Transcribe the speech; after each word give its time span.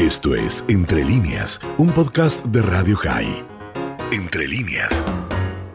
Esto 0.00 0.34
es 0.34 0.64
Entre 0.66 1.04
líneas, 1.04 1.60
un 1.76 1.90
podcast 1.90 2.42
de 2.46 2.62
Radio 2.62 2.96
High. 2.96 3.44
Entre 4.10 4.48
líneas. 4.48 5.04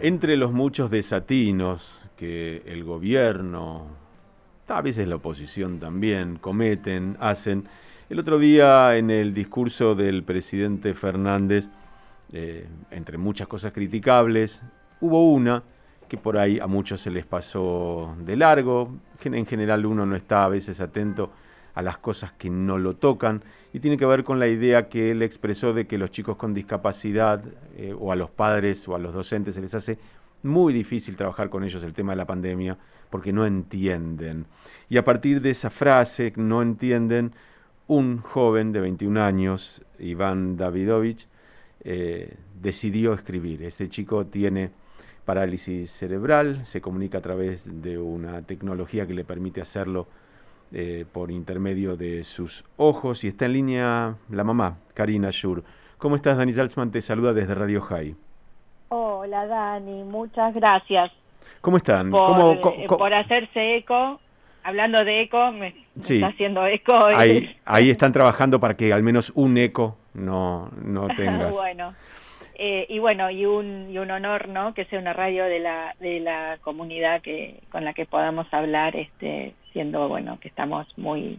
Entre 0.02 0.36
los 0.36 0.52
muchos 0.52 0.90
desatinos 0.90 2.02
que 2.18 2.64
el 2.66 2.84
gobierno, 2.84 3.86
a 4.68 4.82
veces 4.82 5.08
la 5.08 5.18
oposición 5.18 5.80
también, 5.80 6.38
cometen, 6.38 7.18
hacen, 7.20 7.68
el 8.10 8.18
otro 8.18 8.40
día 8.40 8.98
en 8.98 9.12
el 9.12 9.32
discurso 9.32 9.94
del 9.94 10.24
presidente 10.24 10.96
Fernández, 10.96 11.70
eh, 12.34 12.68
entre 12.90 13.20
muchas 13.20 13.48
cosas 13.48 13.74
criticables, 13.74 14.64
hubo 15.02 15.32
una 15.32 15.62
que 16.10 16.18
por 16.18 16.40
ahí 16.40 16.58
a 16.60 16.66
muchos 16.66 17.00
se 17.00 17.12
les 17.12 17.28
pasó 17.28 18.16
de 18.26 18.36
largo. 18.36 18.92
En 19.24 19.46
general 19.46 19.86
uno 19.86 20.04
no 20.04 20.16
está 20.16 20.46
a 20.46 20.50
veces 20.50 20.80
atento 20.80 21.30
a 21.76 21.82
las 21.82 21.98
cosas 21.98 22.32
que 22.32 22.50
no 22.50 22.78
lo 22.78 22.96
tocan 22.96 23.44
y 23.74 23.80
tiene 23.82 23.98
que 23.98 24.06
ver 24.06 24.24
con 24.24 24.40
la 24.40 24.48
idea 24.48 24.90
que 24.90 25.12
él 25.12 25.22
expresó 25.22 25.74
de 25.74 25.86
que 25.86 25.98
los 25.98 26.10
chicos 26.10 26.38
con 26.38 26.54
discapacidad 26.54 27.44
eh, 27.78 27.94
o 27.98 28.12
a 28.12 28.16
los 28.16 28.30
padres 28.30 28.88
o 28.88 28.96
a 28.96 29.00
los 29.00 29.14
docentes 29.14 29.56
se 29.56 29.62
les 29.62 29.76
hace 29.76 30.00
muy 30.42 30.74
difícil 30.74 31.16
trabajar 31.16 31.50
con 31.50 31.64
ellos 31.64 31.84
el 31.84 31.94
tema 31.94 32.14
de 32.14 32.18
la 32.18 32.26
pandemia 32.26 32.78
porque 33.10 33.34
no 33.34 33.46
entienden. 33.46 34.46
Y 34.90 34.98
a 34.98 35.06
partir 35.06 35.42
de 35.42 35.50
esa 35.52 35.70
frase, 35.70 36.34
no 36.38 36.62
entienden, 36.62 37.34
un 37.88 38.20
joven 38.20 38.72
de 38.72 38.80
21 38.80 39.22
años, 39.22 39.82
Iván 40.00 40.58
Davidovich, 40.58 41.28
eh, 41.84 42.36
decidió 42.60 43.14
escribir. 43.14 43.64
Este 43.64 43.90
chico 43.90 44.26
tiene 44.26 44.72
parálisis 45.24 45.92
cerebral, 45.92 46.66
se 46.66 46.82
comunica 46.82 47.18
a 47.18 47.22
través 47.22 47.82
de 47.82 47.98
una 47.98 48.42
tecnología 48.44 49.06
que 49.08 49.14
le 49.14 49.24
permite 49.24 49.62
hacerlo 49.62 50.08
eh, 50.72 51.06
por 51.12 51.32
intermedio 51.32 51.96
de 51.96 52.24
sus 52.24 52.64
ojos 52.78 53.24
y 53.24 53.28
está 53.28 53.46
en 53.46 53.54
línea 53.54 54.16
la 54.30 54.44
mamá, 54.44 54.78
Karina 54.94 55.30
Shur. 55.32 55.64
¿Cómo 55.98 56.16
estás, 56.16 56.38
Dani 56.38 56.54
Salzman? 56.54 56.92
Te 56.92 57.02
saluda 57.02 57.34
desde 57.34 57.56
Radio 57.56 57.82
High. 57.82 58.16
Hola, 58.90 59.48
Dani, 59.48 60.04
muchas 60.04 60.54
gracias. 60.54 61.12
¿Cómo 61.62 61.78
están? 61.78 62.12
Por, 62.12 62.58
eh, 62.78 62.86
por 62.88 63.14
hacerse 63.14 63.78
eco. 63.78 64.20
Hablando 64.64 65.04
de 65.04 65.22
eco, 65.22 65.52
me, 65.52 65.76
está 65.96 66.28
haciendo 66.28 66.66
eco. 66.66 66.94
Ahí, 67.06 67.56
ahí 67.66 67.90
están 67.90 68.12
trabajando 68.12 68.60
para 68.60 68.76
que 68.76 68.94
al 68.94 69.04
menos 69.04 69.32
un 69.36 69.58
eco 69.58 69.98
no, 70.14 70.70
no 70.82 71.08
tengas. 71.16 71.56
bueno, 71.56 71.94
eh, 72.56 72.86
y 72.88 73.00
bueno, 73.00 73.30
y 73.30 73.46
un, 73.46 73.90
y 73.90 73.98
un 73.98 74.10
honor, 74.12 74.48
¿no? 74.48 74.74
Que 74.74 74.86
sea 74.86 75.00
una 75.00 75.14
radio 75.14 75.44
de 75.46 75.60
la, 75.60 75.96
de 76.00 76.20
la 76.20 76.58
comunidad 76.62 77.22
que, 77.22 77.62
con 77.72 77.84
la 77.84 77.94
que 77.94 78.06
podamos 78.06 78.48
hablar, 78.54 78.96
este, 78.96 79.54
siendo, 79.76 80.08
bueno, 80.08 80.40
que 80.40 80.48
estamos 80.48 80.88
muy, 80.96 81.38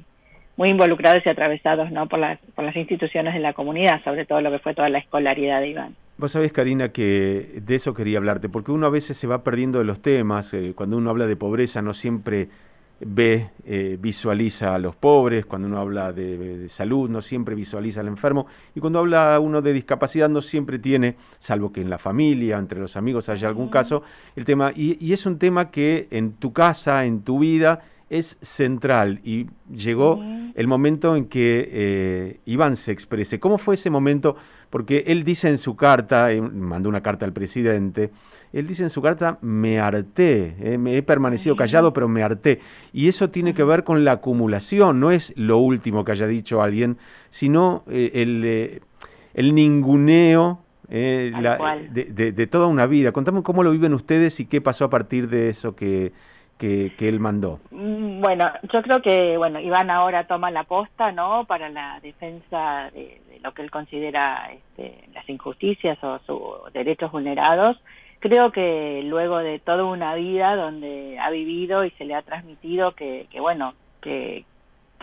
muy 0.58 0.68
involucrados 0.68 1.22
y 1.24 1.30
atravesados, 1.30 1.90
¿no? 1.90 2.06
Por 2.06 2.18
las, 2.18 2.38
por 2.54 2.66
las 2.66 2.76
instituciones 2.76 3.32
de 3.32 3.40
la 3.40 3.54
comunidad, 3.54 4.04
sobre 4.04 4.26
todo 4.26 4.42
lo 4.42 4.50
que 4.50 4.58
fue 4.58 4.74
toda 4.74 4.90
la 4.90 4.98
escolaridad 4.98 5.60
de 5.60 5.68
Iván. 5.68 5.96
Vos 6.18 6.32
sabés, 6.32 6.52
Karina, 6.52 6.90
que 6.90 7.60
de 7.62 7.74
eso 7.74 7.94
quería 7.94 8.18
hablarte, 8.18 8.50
porque 8.50 8.72
uno 8.72 8.86
a 8.86 8.90
veces 8.90 9.16
se 9.16 9.26
va 9.26 9.42
perdiendo 9.42 9.78
de 9.78 9.86
los 9.86 10.00
temas, 10.00 10.52
eh, 10.52 10.74
cuando 10.76 10.98
uno 10.98 11.08
habla 11.08 11.26
de 11.26 11.36
pobreza 11.36 11.80
no 11.80 11.94
siempre 11.94 12.48
ve, 13.00 13.50
eh, 13.64 13.98
visualiza 14.00 14.74
a 14.74 14.78
los 14.78 14.96
pobres, 14.96 15.46
cuando 15.46 15.68
uno 15.68 15.78
habla 15.78 16.12
de, 16.12 16.68
salud 16.68 17.10
no 17.10 17.20
siempre 17.20 17.54
visualiza 17.54 18.00
al 18.00 18.08
enfermo 18.08 18.46
y 18.74 18.80
cuando 18.80 19.00
habla 19.00 19.38
uno 19.40 19.60
de 19.60 19.72
discapacidad 19.72 20.28
no 20.28 20.40
siempre 20.40 20.78
tiene, 20.78 21.16
salvo 21.38 21.72
que 21.72 21.80
en 21.82 21.90
la 21.90 21.98
familia, 21.98 22.58
entre 22.58 22.80
los 22.80 22.96
amigos 22.96 23.28
haya 23.28 23.48
algún 23.48 23.68
caso, 23.68 24.02
el 24.34 24.44
tema, 24.44 24.72
y, 24.74 25.12
es 25.12 25.26
un 25.26 25.38
tema 25.38 25.70
que 25.70 26.08
en 26.10 26.32
tu 26.34 26.52
casa, 26.52 27.04
en 27.04 27.22
tu 27.22 27.38
vida, 27.38 27.80
es 28.08 28.38
central 28.40 29.20
y 29.24 29.46
llegó 29.72 30.22
el 30.54 30.66
momento 30.68 31.16
en 31.16 31.26
que 31.26 31.68
eh, 31.70 32.40
Iván 32.44 32.76
se 32.76 32.92
exprese. 32.92 33.40
¿Cómo 33.40 33.58
fue 33.58 33.74
ese 33.74 33.90
momento? 33.90 34.36
Porque 34.70 35.04
él 35.08 35.24
dice 35.24 35.48
en 35.48 35.58
su 35.58 35.74
carta, 35.76 36.32
eh, 36.32 36.40
mandó 36.40 36.88
una 36.88 37.02
carta 37.02 37.26
al 37.26 37.32
presidente, 37.32 38.12
él 38.52 38.66
dice 38.66 38.84
en 38.84 38.90
su 38.90 39.02
carta, 39.02 39.38
me 39.42 39.80
harté, 39.80 40.56
eh, 40.60 40.78
me 40.78 40.96
he 40.96 41.02
permanecido 41.02 41.56
callado, 41.56 41.92
pero 41.92 42.08
me 42.08 42.22
harté. 42.22 42.60
Y 42.92 43.08
eso 43.08 43.30
tiene 43.30 43.54
que 43.54 43.64
ver 43.64 43.82
con 43.82 44.04
la 44.04 44.12
acumulación, 44.12 45.00
no 45.00 45.10
es 45.10 45.32
lo 45.36 45.58
último 45.58 46.04
que 46.04 46.12
haya 46.12 46.28
dicho 46.28 46.62
alguien, 46.62 46.98
sino 47.30 47.82
el, 47.88 48.80
el 49.34 49.54
ninguneo 49.54 50.62
de, 50.88 52.48
toda 52.50 52.66
una 52.66 52.86
vida. 52.86 53.12
Contame 53.12 53.42
cómo 53.42 53.62
lo 53.62 53.72
viven 53.72 53.94
ustedes 53.94 54.38
y 54.40 54.46
qué 54.46 54.60
pasó 54.60 54.84
a 54.84 54.90
partir 54.90 55.28
de 55.28 55.48
eso 55.48 55.74
que, 55.74 56.12
que, 56.58 56.94
él 57.00 57.20
mandó? 57.20 57.60
Mm, 57.70 58.20
bueno, 58.20 58.50
yo 58.72 58.82
creo 58.82 59.02
que 59.02 59.36
bueno 59.36 59.60
Iván 59.60 59.90
ahora 59.90 60.26
toma 60.26 60.50
la 60.50 60.64
posta, 60.64 61.12
¿no? 61.12 61.44
Para 61.44 61.68
la 61.68 62.00
defensa 62.00 62.90
de, 62.92 63.20
lo 63.42 63.52
que 63.52 63.62
él 63.62 63.70
considera 63.70 64.50
este, 64.52 65.08
las 65.14 65.28
injusticias 65.28 66.02
o 66.02 66.18
sus 66.26 66.72
derechos 66.72 67.12
vulnerados. 67.12 67.76
Creo 68.18 68.50
que 68.50 69.02
luego 69.04 69.38
de 69.38 69.58
toda 69.58 69.84
una 69.84 70.14
vida 70.14 70.56
donde 70.56 71.18
ha 71.20 71.30
vivido 71.30 71.84
y 71.84 71.90
se 71.92 72.06
le 72.06 72.14
ha 72.14 72.22
transmitido 72.22 72.92
que, 72.92 73.26
que 73.30 73.40
bueno, 73.40 73.74
que, 74.00 74.44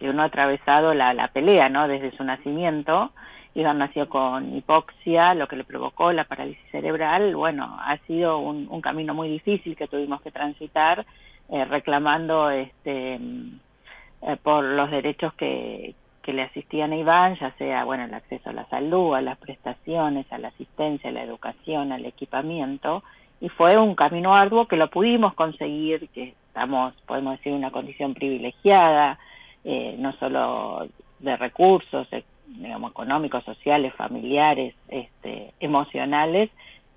uno 0.02 0.24
ha 0.24 0.26
atravesado 0.26 0.94
la, 0.94 1.14
la 1.14 1.30
pelea, 1.30 1.70
¿no? 1.70 1.88
Desde 1.88 2.12
su 2.18 2.26
nacimiento. 2.26 3.12
Iván 3.56 3.78
nació 3.78 4.10
con 4.10 4.54
hipoxia, 4.54 5.34
lo 5.36 5.48
que 5.48 5.56
le 5.56 5.64
provocó 5.64 6.12
la 6.12 6.26
parálisis 6.26 6.66
cerebral. 6.72 7.36
Bueno, 7.36 7.78
ha 7.80 7.98
sido 8.00 8.40
un 8.40 8.82
camino 8.82 9.14
muy 9.14 9.30
difícil 9.30 9.78
que 9.78 9.88
tuvimos 9.88 10.22
que 10.22 10.32
transitar 10.32 11.06
eh, 11.50 11.66
reclamando 11.66 12.50
este, 12.50 13.16
eh, 13.16 14.38
por 14.42 14.64
los 14.64 14.90
derechos 14.92 15.34
que, 15.34 15.96
que 16.24 16.34
le 16.34 16.44
asistían 16.44 16.94
a 16.94 16.96
Iván, 16.96 17.38
ya 17.40 17.52
sea 17.58 17.84
bueno 17.84 18.06
el 18.06 18.14
acceso 18.14 18.50
a 18.50 18.54
la 18.54 18.66
salud, 18.70 19.14
a 19.14 19.22
las 19.22 19.38
prestaciones, 19.38 20.26
a 20.32 20.38
la 20.38 20.48
asistencia, 20.48 21.10
a 21.10 21.14
la 21.14 21.24
educación, 21.24 21.92
al 21.92 22.06
equipamiento, 22.06 23.04
y 23.42 23.50
fue 23.50 23.78
un 23.78 23.94
camino 23.94 24.34
arduo 24.34 24.68
que 24.68 24.78
lo 24.78 24.90
pudimos 24.90 25.34
conseguir, 25.34 26.08
que 26.10 26.34
estamos, 26.48 26.94
podemos 27.06 27.38
decir, 27.38 27.52
en 27.52 27.58
una 27.58 27.72
condición 27.72 28.14
privilegiada, 28.14 29.20
eh, 29.66 29.96
no 30.00 30.14
solo 30.14 30.88
de 31.20 31.36
recursos, 31.36 32.08
digamos, 32.48 32.92
económicos, 32.92 33.44
sociales, 33.44 33.94
familiares, 33.96 34.74
este, 34.88 35.54
emocionales, 35.60 36.50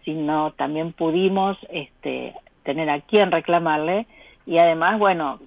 sino 0.05 0.53
también 0.53 0.93
pudimos 0.93 1.59
este, 1.69 2.35
tener 2.63 2.91
a 2.91 3.01
quien 3.01 3.33
reclamarle 3.33 4.07
y 4.47 4.59
además, 4.59 4.99
bueno, 4.99 5.41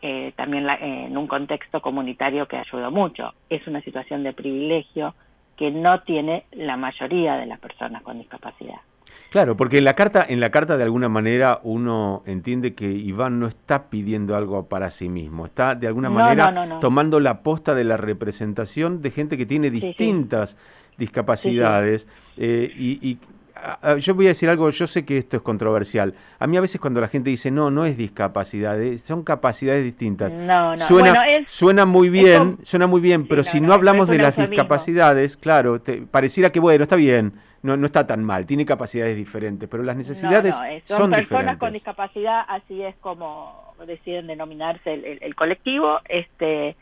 eh, 0.00 0.32
también 0.36 0.66
en 0.80 1.16
un 1.16 1.26
contexto 1.26 1.80
comunitario 1.80 2.46
que 2.46 2.56
ayudó 2.56 2.90
mucho. 2.90 3.32
Es 3.48 3.66
una 3.66 3.80
situación 3.80 4.22
de 4.22 4.32
privilegio 4.32 5.14
que 5.56 5.70
no 5.70 6.02
tiene 6.02 6.44
la 6.52 6.76
mayoría 6.76 7.36
de 7.36 7.46
las 7.46 7.58
personas 7.58 8.02
con 8.02 8.18
discapacidad. 8.18 8.80
Claro, 9.30 9.56
porque 9.56 9.78
en 9.78 9.84
la 9.84 9.94
carta, 9.94 10.24
en 10.28 10.40
la 10.40 10.50
carta 10.50 10.76
de 10.76 10.84
alguna 10.84 11.08
manera 11.08 11.60
uno 11.62 12.22
entiende 12.26 12.74
que 12.74 12.90
Iván 12.90 13.40
no 13.40 13.46
está 13.46 13.88
pidiendo 13.90 14.36
algo 14.36 14.68
para 14.68 14.90
sí 14.90 15.08
mismo, 15.08 15.46
está 15.46 15.74
de 15.74 15.86
alguna 15.86 16.10
manera 16.10 16.78
tomando 16.80 17.18
la 17.18 17.42
posta 17.42 17.74
de 17.74 17.84
la 17.84 17.96
representación 17.96 19.02
de 19.02 19.10
gente 19.10 19.36
que 19.36 19.46
tiene 19.46 19.70
distintas 19.70 20.56
discapacidades 20.98 22.06
eh, 22.36 22.72
y, 22.76 23.18
yo 23.98 24.14
voy 24.14 24.26
a 24.26 24.28
decir 24.28 24.48
algo, 24.48 24.68
yo 24.70 24.86
sé 24.86 25.04
que 25.04 25.18
esto 25.18 25.36
es 25.36 25.42
controversial. 25.42 26.14
A 26.38 26.46
mí 26.46 26.56
a 26.56 26.60
veces 26.60 26.80
cuando 26.80 27.00
la 27.00 27.08
gente 27.08 27.30
dice, 27.30 27.50
no, 27.50 27.70
no 27.70 27.84
es 27.84 27.96
discapacidad, 27.96 28.78
son 28.96 29.22
capacidades 29.22 29.84
distintas. 29.84 30.32
No, 30.32 30.72
no. 30.72 30.76
Suena, 30.76 31.24
suena 31.46 31.84
muy 31.84 32.08
bien, 32.08 32.58
suena 32.62 32.86
muy 32.86 33.00
bien, 33.00 33.26
pero 33.26 33.44
si 33.44 33.60
no, 33.60 33.72
hablamos 33.72 34.08
de 34.08 34.18
las 34.18 34.36
discapacidades, 34.36 35.36
claro, 35.36 35.80
pareciera 36.10 36.50
que 36.50 36.60
bueno, 36.60 36.82
está 36.82 36.96
bien, 36.96 37.34
no, 37.62 37.76
no 37.76 37.86
está 37.86 38.06
tan 38.06 38.22
mal, 38.22 38.44
tiene 38.44 38.66
capacidades 38.66 39.16
diferentes, 39.16 39.68
pero 39.68 39.82
las 39.82 39.96
necesidades 39.96 40.54
son, 40.84 40.98
son 40.98 41.10
personas 41.12 41.56
con 41.56 41.72
discapacidad, 41.72 42.44
así 42.48 42.82
es 42.82 42.94
como 42.96 43.74
deciden 43.86 44.26
denominarse 44.26 44.92
el, 44.94 45.18
el 45.20 45.34
colectivo, 45.34 45.98
este 46.08 46.76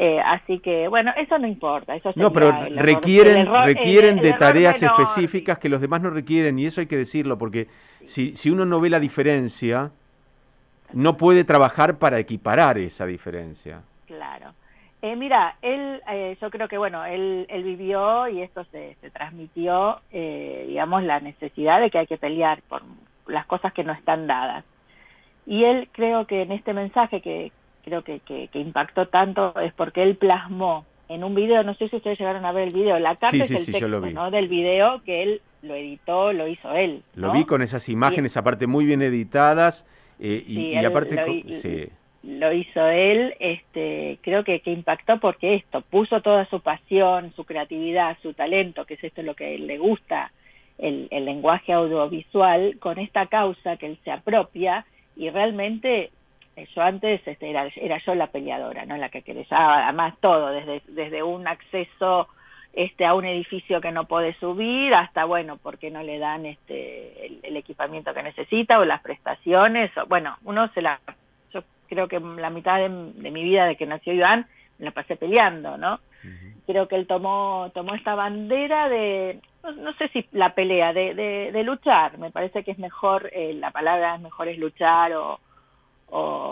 eh, 0.00 0.20
así 0.24 0.60
que, 0.60 0.86
bueno, 0.86 1.12
eso 1.16 1.36
no 1.40 1.48
importa. 1.48 1.96
Eso 1.96 2.12
no, 2.14 2.32
pero 2.32 2.52
requieren, 2.76 3.48
requieren 3.64 4.18
de 4.18 4.32
tareas 4.32 4.80
específicas 4.80 5.58
que 5.58 5.68
los 5.68 5.80
demás 5.80 6.00
no 6.00 6.10
requieren, 6.10 6.56
y 6.56 6.66
eso 6.66 6.80
hay 6.80 6.86
que 6.86 6.96
decirlo, 6.96 7.36
porque 7.36 7.66
si, 8.04 8.36
si 8.36 8.48
uno 8.48 8.64
no 8.64 8.80
ve 8.80 8.90
la 8.90 9.00
diferencia, 9.00 9.90
no 10.92 11.16
puede 11.16 11.42
trabajar 11.42 11.98
para 11.98 12.20
equiparar 12.20 12.78
esa 12.78 13.06
diferencia. 13.06 13.82
Claro. 14.06 14.54
Eh, 15.02 15.16
mira, 15.16 15.56
él, 15.62 16.00
eh, 16.08 16.36
yo 16.40 16.48
creo 16.50 16.68
que, 16.68 16.78
bueno, 16.78 17.04
él, 17.04 17.46
él 17.48 17.64
vivió 17.64 18.28
y 18.28 18.42
esto 18.42 18.64
se, 18.70 18.96
se 19.00 19.10
transmitió, 19.10 20.00
eh, 20.12 20.66
digamos, 20.68 21.02
la 21.02 21.18
necesidad 21.18 21.80
de 21.80 21.90
que 21.90 21.98
hay 21.98 22.06
que 22.06 22.18
pelear 22.18 22.62
por 22.68 22.82
las 23.26 23.46
cosas 23.46 23.72
que 23.72 23.82
no 23.82 23.92
están 23.92 24.28
dadas. 24.28 24.64
Y 25.44 25.64
él 25.64 25.88
creo 25.90 26.28
que 26.28 26.42
en 26.42 26.52
este 26.52 26.72
mensaje 26.72 27.20
que, 27.20 27.50
creo 27.88 28.02
que, 28.02 28.20
que, 28.20 28.58
impactó 28.58 29.08
tanto 29.08 29.58
es 29.60 29.72
porque 29.72 30.02
él 30.02 30.16
plasmó 30.16 30.84
en 31.08 31.24
un 31.24 31.34
video, 31.34 31.62
no 31.62 31.74
sé 31.74 31.88
si 31.88 31.96
ustedes 31.96 32.18
llegaron 32.18 32.44
a 32.44 32.52
ver 32.52 32.68
el 32.68 32.74
video, 32.74 32.98
la 32.98 33.16
carta 33.16 33.36
es 33.36 33.50
el 33.50 33.64
texto 33.64 33.88
¿no? 33.88 34.30
del 34.30 34.48
video 34.48 35.02
que 35.04 35.22
él 35.22 35.40
lo 35.62 35.74
editó, 35.74 36.32
lo 36.32 36.46
hizo 36.46 36.72
él. 36.72 37.02
Lo 37.14 37.32
vi 37.32 37.44
con 37.44 37.62
esas 37.62 37.88
imágenes, 37.88 38.36
aparte 38.36 38.66
muy 38.66 38.84
bien 38.84 39.02
editadas, 39.02 39.86
eh, 40.20 40.44
y, 40.46 40.76
aparte... 40.76 41.16
lo 42.22 42.52
hizo 42.52 42.86
él, 42.88 43.34
este, 43.40 44.18
creo 44.22 44.44
que, 44.44 44.60
que 44.60 44.70
impactó 44.70 45.18
porque 45.18 45.54
esto, 45.54 45.80
puso 45.80 46.20
toda 46.20 46.44
su 46.50 46.60
pasión, 46.60 47.32
su 47.34 47.44
creatividad, 47.44 48.18
su 48.22 48.34
talento, 48.34 48.84
que 48.84 48.94
es 48.94 49.04
esto 49.04 49.22
lo 49.22 49.34
que 49.34 49.46
a 49.46 49.48
él 49.48 49.66
le 49.66 49.78
gusta, 49.78 50.30
el, 50.76 51.08
el 51.10 51.24
lenguaje 51.24 51.72
audiovisual, 51.72 52.76
con 52.78 52.98
esta 52.98 53.26
causa 53.26 53.76
que 53.78 53.86
él 53.86 53.98
se 54.04 54.12
apropia 54.12 54.84
y 55.16 55.30
realmente 55.30 56.10
yo 56.66 56.82
antes 56.82 57.20
este, 57.26 57.50
era, 57.50 57.68
era 57.76 57.98
yo 57.98 58.14
la 58.14 58.28
peleadora, 58.28 58.86
¿no? 58.86 58.96
La 58.96 59.08
que 59.08 59.22
querellaba, 59.22 59.84
además 59.84 60.14
todo, 60.20 60.50
desde, 60.50 60.82
desde 60.88 61.22
un 61.22 61.46
acceso 61.46 62.28
este, 62.72 63.06
a 63.06 63.14
un 63.14 63.24
edificio 63.24 63.80
que 63.80 63.92
no 63.92 64.04
puede 64.04 64.34
subir 64.34 64.94
hasta, 64.94 65.24
bueno, 65.24 65.56
porque 65.56 65.90
no 65.90 66.02
le 66.02 66.18
dan 66.18 66.46
este, 66.46 67.26
el, 67.42 67.56
equipamiento 67.56 68.14
que 68.14 68.22
necesita 68.22 68.78
o 68.78 68.84
las 68.84 69.02
prestaciones, 69.02 69.90
o, 69.96 70.06
bueno, 70.06 70.36
uno 70.44 70.68
se 70.74 70.82
la, 70.82 71.00
yo 71.52 71.62
creo 71.88 72.06
que 72.08 72.20
la 72.20 72.50
mitad 72.50 72.78
de, 72.78 72.88
mi 72.88 73.42
vida 73.42 73.66
de 73.66 73.76
que 73.76 73.86
nació 73.86 74.12
Iván, 74.12 74.46
me 74.78 74.84
la 74.86 74.90
pasé 74.92 75.16
peleando, 75.16 75.76
¿no? 75.76 76.00
Creo 76.66 76.86
que 76.86 76.96
él 76.96 77.06
tomó, 77.06 77.70
tomó 77.74 77.94
esta 77.94 78.14
bandera 78.14 78.88
de, 78.88 79.40
no, 79.76 79.92
sé 79.94 80.08
si 80.08 80.26
la 80.32 80.54
pelea, 80.54 80.92
de, 80.92 81.14
de, 81.52 81.62
luchar, 81.64 82.18
me 82.18 82.30
parece 82.30 82.62
que 82.62 82.72
es 82.72 82.78
mejor, 82.78 83.30
eh, 83.32 83.54
la 83.54 83.70
palabra 83.70 84.14
es 84.14 84.20
mejor 84.20 84.48
es 84.48 84.58
luchar 84.58 85.12
o, 85.14 85.40
o, 86.10 86.47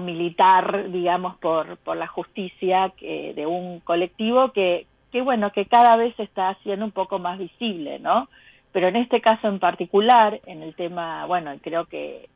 militar, 0.00 0.90
digamos, 0.90 1.36
por, 1.36 1.76
por 1.78 1.96
la 1.96 2.06
justicia 2.06 2.92
que, 2.96 3.32
de 3.34 3.46
un 3.46 3.80
colectivo 3.80 4.52
que, 4.52 4.86
que, 5.12 5.20
bueno, 5.22 5.52
que 5.52 5.66
cada 5.66 5.96
vez 5.96 6.18
está 6.18 6.50
haciendo 6.50 6.84
un 6.84 6.92
poco 6.92 7.18
más 7.18 7.38
visible, 7.38 7.98
¿no? 7.98 8.28
Pero 8.72 8.88
en 8.88 8.96
este 8.96 9.20
caso 9.20 9.48
en 9.48 9.60
particular, 9.60 10.40
en 10.46 10.62
el 10.62 10.74
tema, 10.74 11.26
bueno, 11.26 11.52
creo 11.62 11.86
que, 11.86 12.28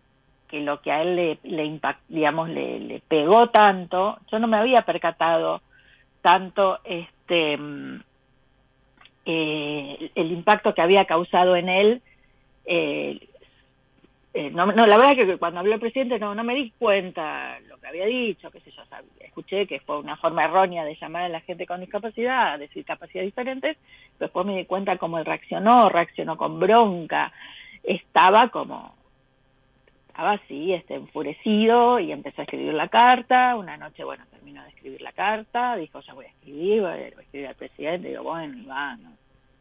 que 0.48 0.60
lo 0.60 0.80
que 0.80 0.92
a 0.92 1.02
él 1.02 1.16
le, 1.16 1.38
le 1.42 1.80
digamos, 2.08 2.48
le, 2.48 2.80
le 2.80 3.00
pegó 3.00 3.50
tanto, 3.50 4.18
yo 4.30 4.38
no 4.38 4.46
me 4.46 4.56
había 4.56 4.82
percatado 4.82 5.60
tanto 6.22 6.78
este 6.84 7.58
eh, 9.24 10.10
el 10.14 10.32
impacto 10.32 10.74
que 10.74 10.80
había 10.80 11.04
causado 11.04 11.54
en 11.54 11.68
él 11.68 12.02
eh, 12.64 13.20
eh, 14.38 14.52
no, 14.52 14.66
no, 14.66 14.86
la 14.86 14.96
verdad 14.96 15.18
es 15.18 15.24
que 15.26 15.36
cuando 15.36 15.58
habló 15.58 15.74
el 15.74 15.80
presidente 15.80 16.16
no, 16.20 16.32
me 16.44 16.54
di 16.54 16.70
cuenta 16.78 17.58
lo 17.68 17.76
que 17.78 17.88
había 17.88 18.06
dicho, 18.06 18.52
qué 18.52 18.60
sé 18.60 18.70
yo, 18.70 18.84
escuché 19.18 19.66
que 19.66 19.80
fue 19.80 19.98
una 19.98 20.16
forma 20.16 20.44
errónea 20.44 20.84
de 20.84 20.94
llamar 20.94 21.24
a 21.24 21.28
la 21.28 21.40
gente 21.40 21.66
con 21.66 21.80
discapacidad, 21.80 22.56
decir 22.56 22.84
capacidades 22.84 23.32
diferentes, 23.32 23.76
después 24.20 24.46
me 24.46 24.56
di 24.56 24.64
cuenta 24.64 24.96
cómo 24.96 25.18
él 25.18 25.24
reaccionó, 25.24 25.88
reaccionó 25.88 26.36
con 26.36 26.60
bronca, 26.60 27.32
estaba 27.82 28.48
como, 28.50 28.94
estaba 30.06 30.34
así, 30.34 30.72
este, 30.72 30.94
enfurecido 30.94 31.98
y 31.98 32.12
empezó 32.12 32.42
a 32.42 32.44
escribir 32.44 32.74
la 32.74 32.86
carta, 32.86 33.56
una 33.56 33.76
noche, 33.76 34.04
bueno, 34.04 34.24
terminó 34.30 34.62
de 34.62 34.68
escribir 34.68 35.02
la 35.02 35.10
carta, 35.10 35.74
dijo, 35.74 35.98
ya 35.98 36.14
voy 36.14 36.26
a 36.26 36.28
escribir, 36.28 36.82
voy 36.82 36.90
a, 36.92 37.08
escribir 37.08 37.48
al 37.48 37.56
presidente, 37.56 38.10
digo, 38.10 38.22
bueno, 38.22 38.56
Iván, 38.56 39.02
no, 39.02 39.10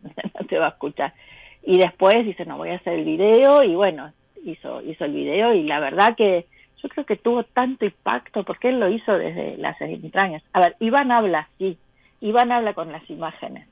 no 0.39 0.45
te 0.45 0.59
va 0.59 0.67
a 0.67 0.69
escuchar. 0.69 1.15
Y 1.63 1.79
después 1.79 2.23
dice, 2.23 2.45
no, 2.45 2.57
voy 2.57 2.69
a 2.69 2.75
hacer 2.75 2.93
el 2.93 3.05
video 3.05 3.63
y 3.63 3.73
bueno, 3.73 4.13
hizo, 4.43 4.81
hizo 4.81 5.05
el 5.05 5.13
video 5.13 5.53
y 5.53 5.63
la 5.63 5.79
verdad 5.79 6.15
que 6.15 6.45
yo 6.81 6.89
creo 6.89 7.05
que 7.05 7.15
tuvo 7.15 7.43
tanto 7.43 7.85
impacto 7.85 8.43
porque 8.43 8.69
él 8.69 8.79
lo 8.79 8.89
hizo 8.89 9.17
desde 9.17 9.57
las 9.57 9.79
entrañas. 9.81 10.43
A 10.53 10.59
ver, 10.61 10.75
Iván 10.79 11.11
habla 11.11 11.49
así, 11.53 11.77
Iván 12.21 12.51
habla 12.51 12.73
con 12.73 12.91
las 12.91 13.07
imágenes. 13.09 13.67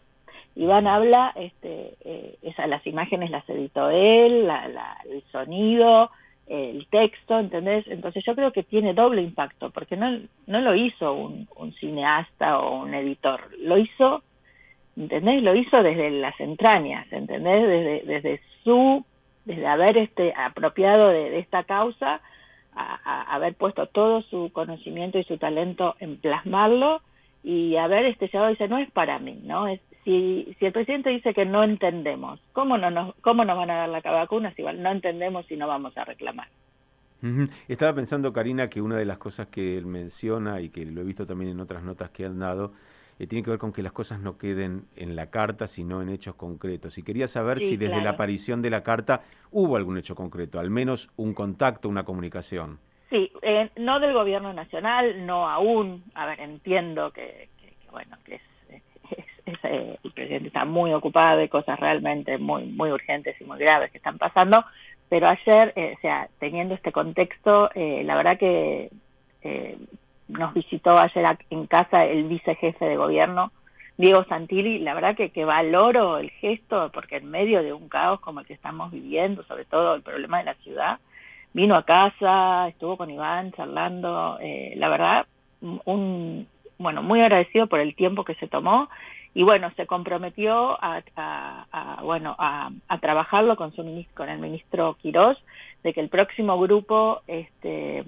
Iván 0.55 0.87
habla, 0.87 1.33
este, 1.35 1.95
eh, 2.05 2.37
esas, 2.41 2.69
las 2.69 2.85
imágenes 2.87 3.29
las 3.29 3.47
editó 3.49 3.89
él, 3.89 4.47
la, 4.47 4.97
el 5.09 5.21
sonido, 5.31 6.09
el 6.47 6.87
texto, 6.87 7.39
¿entendés? 7.39 7.85
Entonces 7.87 8.23
yo 8.25 8.35
creo 8.35 8.51
que 8.51 8.63
tiene 8.63 8.93
doble 8.93 9.21
impacto, 9.21 9.71
porque 9.71 9.97
no, 9.97 10.17
no 10.47 10.61
lo 10.61 10.75
hizo 10.75 11.13
un, 11.13 11.47
un 11.57 11.73
cineasta 11.73 12.59
o 12.59 12.83
un 12.83 12.93
editor, 12.93 13.41
lo 13.59 13.77
hizo, 13.77 14.23
¿entendés? 14.95 15.43
Lo 15.43 15.55
hizo 15.55 15.83
desde 15.83 16.09
las 16.11 16.39
entrañas, 16.39 17.11
¿entendés? 17.11 17.67
Desde, 17.67 18.01
desde 18.05 18.41
su 18.63 19.03
desde 19.45 19.67
haber 19.67 19.97
este, 19.97 20.33
apropiado 20.35 21.09
de, 21.09 21.39
esta 21.39 21.63
causa, 21.63 22.21
a, 22.75 23.35
haber 23.35 23.55
puesto 23.55 23.87
todo 23.87 24.21
su 24.23 24.51
conocimiento 24.51 25.17
y 25.17 25.23
su 25.23 25.37
talento 25.37 25.95
en 25.99 26.17
plasmarlo 26.17 27.01
y 27.43 27.77
haber 27.77 28.05
este 28.05 28.25
llegado 28.27 28.49
dice 28.49 28.67
no 28.67 28.79
es 28.79 28.91
para 28.91 29.19
mí, 29.19 29.39
¿no? 29.43 29.67
Es, 29.67 29.79
si, 30.03 30.55
si 30.59 30.65
el 30.65 30.73
presidente 30.73 31.09
dice 31.09 31.33
que 31.33 31.45
no 31.45 31.63
entendemos, 31.63 32.39
¿cómo 32.53 32.77
no 32.77 32.91
nos, 32.91 33.15
cómo 33.21 33.45
nos 33.45 33.57
van 33.57 33.71
a 33.71 33.87
dar 33.87 33.89
la 33.89 34.01
vacuna 34.01 34.53
si 34.55 34.63
no 34.63 34.91
entendemos 34.91 35.49
y 35.49 35.55
no 35.55 35.67
vamos 35.67 35.97
a 35.97 36.05
reclamar? 36.05 36.47
Estaba 37.67 37.93
pensando, 37.95 38.31
Karina, 38.31 38.69
que 38.69 38.81
una 38.81 38.97
de 38.97 39.05
las 39.05 39.17
cosas 39.17 39.47
que 39.47 39.77
él 39.77 39.85
menciona 39.85 40.61
y 40.61 40.69
que 40.69 40.85
lo 40.85 41.01
he 41.01 41.03
visto 41.03 41.25
también 41.25 41.51
en 41.51 41.59
otras 41.59 41.81
notas 41.81 42.11
que 42.11 42.25
han 42.25 42.37
dado, 42.37 42.73
eh, 43.17 43.27
tiene 43.27 43.43
que 43.43 43.51
ver 43.51 43.59
con 43.59 43.71
que 43.71 43.81
las 43.81 43.93
cosas 43.93 44.19
no 44.19 44.37
queden 44.37 44.85
en 44.95 45.15
la 45.15 45.29
carta, 45.29 45.67
sino 45.67 46.01
en 46.01 46.09
hechos 46.09 46.35
concretos. 46.35 46.97
Y 46.97 47.03
quería 47.03 47.27
saber 47.27 47.59
si 47.59 47.77
desde 47.77 48.01
la 48.01 48.11
aparición 48.11 48.61
de 48.61 48.69
la 48.69 48.83
carta 48.83 49.21
hubo 49.51 49.77
algún 49.77 49.97
hecho 49.97 50.15
concreto, 50.15 50.59
al 50.59 50.69
menos 50.69 51.09
un 51.15 51.33
contacto, 51.33 51.87
una 51.87 52.03
comunicación. 52.03 52.79
Sí, 53.09 53.31
eh, 53.41 53.69
no 53.77 53.99
del 53.99 54.13
gobierno 54.13 54.51
nacional, 54.51 55.25
no 55.25 55.49
aún. 55.49 56.03
A 56.13 56.25
ver, 56.25 56.41
entiendo 56.41 57.11
que, 57.11 57.47
bueno, 57.91 58.17
que 58.25 58.41
eh, 59.63 59.97
el 60.03 60.11
presidente 60.11 60.47
está 60.47 60.65
muy 60.65 60.91
ocupado 60.91 61.39
de 61.39 61.47
cosas 61.47 61.79
realmente 61.79 62.37
muy, 62.37 62.65
muy 62.65 62.91
urgentes 62.91 63.39
y 63.39 63.45
muy 63.45 63.59
graves 63.59 63.91
que 63.91 63.97
están 63.97 64.17
pasando, 64.17 64.65
pero 65.07 65.27
ayer, 65.29 65.73
o 65.97 66.01
sea, 66.01 66.27
teniendo 66.39 66.73
este 66.73 66.91
contexto, 66.91 67.69
la 67.75 68.15
verdad 68.15 68.39
que 68.39 68.89
nos 70.27 70.53
visitó 70.53 70.97
ayer 70.97 71.37
en 71.49 71.67
casa 71.67 72.05
el 72.05 72.25
vicejefe 72.25 72.85
de 72.85 72.97
gobierno, 72.97 73.51
Diego 73.97 74.25
Santilli, 74.25 74.79
la 74.79 74.93
verdad 74.93 75.15
que, 75.15 75.29
que 75.29 75.45
valoro 75.45 76.17
el 76.17 76.29
gesto, 76.29 76.91
porque 76.93 77.17
en 77.17 77.31
medio 77.31 77.63
de 77.63 77.71
un 77.71 77.87
caos 77.87 78.19
como 78.19 78.41
el 78.41 78.45
que 78.45 78.53
estamos 78.53 78.91
viviendo, 78.91 79.43
sobre 79.43 79.63
todo 79.65 79.95
el 79.95 80.01
problema 80.01 80.39
de 80.39 80.45
la 80.45 80.55
ciudad, 80.55 80.99
vino 81.53 81.75
a 81.75 81.83
casa, 81.83 82.67
estuvo 82.67 82.97
con 82.97 83.09
Iván 83.09 83.53
charlando, 83.53 84.37
eh, 84.41 84.73
la 84.75 84.89
verdad, 84.89 85.25
un, 85.61 86.47
bueno, 86.77 87.01
muy 87.01 87.21
agradecido 87.21 87.67
por 87.67 87.79
el 87.79 87.95
tiempo 87.95 88.25
que 88.25 88.35
se 88.35 88.47
tomó 88.47 88.89
y 89.33 89.43
bueno, 89.43 89.71
se 89.75 89.85
comprometió 89.85 90.77
a, 90.81 91.99
bueno, 92.03 92.35
a, 92.37 92.71
trabajarlo 92.99 93.55
con, 93.55 93.73
su, 93.73 94.05
con 94.13 94.29
el 94.29 94.39
ministro 94.39 94.95
Quirós, 94.95 95.37
de 95.83 95.93
que 95.93 96.01
el 96.01 96.09
próximo 96.09 96.59
grupo, 96.59 97.21
este, 97.27 98.03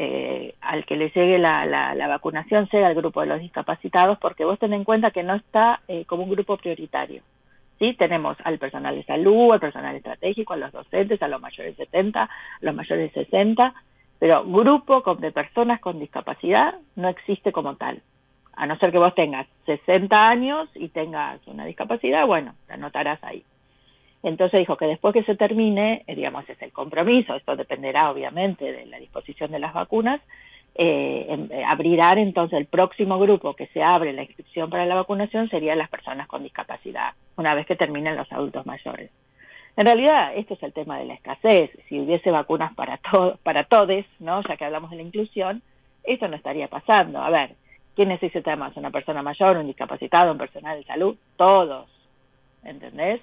eh, 0.00 0.54
al 0.60 0.86
que 0.86 0.96
le 0.96 1.10
llegue 1.10 1.38
la, 1.38 1.66
la, 1.66 2.08
vacunación 2.08 2.68
sea 2.68 2.88
el 2.88 2.94
grupo 2.94 3.20
de 3.20 3.26
los 3.26 3.40
discapacitados, 3.40 4.16
porque 4.18 4.44
vos 4.44 4.58
ten 4.58 4.72
en 4.72 4.84
cuenta 4.84 5.10
que 5.10 5.24
no 5.24 5.34
está 5.34 5.80
eh, 5.88 6.04
como 6.04 6.22
un 6.22 6.30
grupo 6.30 6.56
prioritario. 6.56 7.22
¿sí? 7.80 7.94
Tenemos 7.94 8.36
al 8.44 8.58
personal 8.58 8.94
de 8.94 9.02
salud, 9.02 9.52
al 9.52 9.58
personal 9.58 9.96
estratégico, 9.96 10.52
a 10.52 10.56
los 10.56 10.70
docentes, 10.70 11.20
a 11.20 11.26
los 11.26 11.40
mayores 11.40 11.76
de 11.76 11.84
70, 11.86 12.22
a 12.22 12.28
los 12.60 12.74
mayores 12.76 13.12
de 13.12 13.24
60, 13.24 13.74
pero 14.20 14.44
grupo 14.44 15.02
de 15.16 15.32
personas 15.32 15.80
con 15.80 15.98
discapacidad 15.98 16.76
no 16.94 17.08
existe 17.08 17.50
como 17.50 17.74
tal. 17.74 18.00
A 18.54 18.66
no 18.66 18.76
ser 18.78 18.92
que 18.92 18.98
vos 18.98 19.14
tengas 19.16 19.48
60 19.66 20.28
años 20.28 20.68
y 20.74 20.88
tengas 20.88 21.44
una 21.46 21.64
discapacidad, 21.64 22.26
bueno, 22.26 22.54
la 22.68 22.74
anotarás 22.74 23.22
ahí. 23.24 23.44
Entonces 24.28 24.60
dijo 24.60 24.76
que 24.76 24.84
después 24.84 25.14
que 25.14 25.24
se 25.24 25.36
termine, 25.36 26.04
eh, 26.06 26.14
digamos, 26.14 26.46
es 26.50 26.60
el 26.60 26.70
compromiso, 26.70 27.34
esto 27.34 27.56
dependerá 27.56 28.10
obviamente 28.10 28.70
de 28.70 28.84
la 28.84 28.98
disposición 28.98 29.50
de 29.50 29.58
las 29.58 29.72
vacunas, 29.72 30.20
eh, 30.74 31.48
eh, 31.50 31.64
abrirán 31.66 32.18
entonces 32.18 32.58
el 32.58 32.66
próximo 32.66 33.18
grupo 33.18 33.54
que 33.54 33.68
se 33.68 33.82
abre 33.82 34.12
la 34.12 34.22
inscripción 34.22 34.68
para 34.68 34.84
la 34.84 34.96
vacunación 34.96 35.48
serían 35.48 35.78
las 35.78 35.88
personas 35.88 36.28
con 36.28 36.42
discapacidad, 36.42 37.14
una 37.36 37.54
vez 37.54 37.66
que 37.66 37.74
terminen 37.74 38.16
los 38.16 38.30
adultos 38.30 38.66
mayores. 38.66 39.10
En 39.78 39.86
realidad, 39.86 40.32
esto 40.36 40.54
es 40.54 40.62
el 40.62 40.74
tema 40.74 40.98
de 40.98 41.06
la 41.06 41.14
escasez. 41.14 41.70
Si 41.88 41.98
hubiese 41.98 42.30
vacunas 42.30 42.74
para, 42.74 42.98
to 42.98 43.38
para 43.42 43.64
todos, 43.64 44.04
¿no? 44.18 44.42
ya 44.42 44.56
que 44.58 44.64
hablamos 44.66 44.90
de 44.90 44.96
la 44.96 45.02
inclusión, 45.02 45.62
esto 46.04 46.28
no 46.28 46.36
estaría 46.36 46.68
pasando. 46.68 47.18
A 47.22 47.30
ver, 47.30 47.52
¿quién 47.96 48.10
necesita 48.10 48.56
más? 48.56 48.76
¿Una 48.76 48.90
persona 48.90 49.22
mayor, 49.22 49.56
un 49.56 49.68
discapacitado, 49.68 50.32
un 50.32 50.38
personal 50.38 50.76
de 50.78 50.84
salud? 50.84 51.16
Todos, 51.36 51.88
¿entendés? 52.62 53.22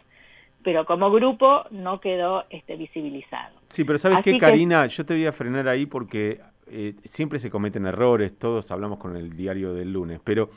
Pero 0.66 0.84
como 0.84 1.12
grupo 1.12 1.64
no 1.70 2.02
quedó 2.02 2.44
este, 2.50 2.76
visibilizado. 2.76 3.56
Sí, 3.68 3.84
pero 3.84 4.00
¿sabes 4.00 4.24
qué, 4.24 4.40
Karina? 4.40 4.88
Yo 4.88 5.06
te 5.06 5.14
voy 5.14 5.28
a 5.28 5.32
frenar 5.32 5.68
ahí 5.68 5.86
porque 5.86 6.42
eh, 6.66 6.96
siempre 7.04 7.38
se 7.38 7.52
cometen 7.52 7.86
errores, 7.86 8.36
todos 8.38 8.72
hablamos 8.72 8.98
con 8.98 9.16
el 9.16 9.38
diario 9.38 9.76
del 9.76 9.94
lunes, 9.94 10.20
pero 10.24 10.50